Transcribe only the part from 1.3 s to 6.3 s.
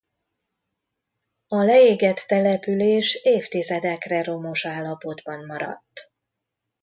A leégett település évtizedekre romos állapotban maradt.